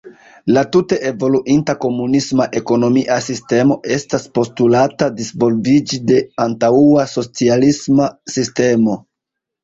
La 0.55 0.61
tute 0.75 0.95
evoluinta 1.07 1.73
komunisma 1.81 2.45
ekonomia 2.59 3.17
sistemo 3.25 3.77
estas 3.95 4.25
postulata 4.37 5.09
disvolviĝi 5.19 5.99
de 6.13 6.17
antaŭa 6.47 7.05
socialisma 7.13 8.09
sistemo. 8.37 8.97